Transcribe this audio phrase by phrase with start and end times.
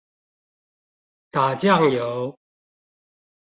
[1.29, 2.35] 打醬油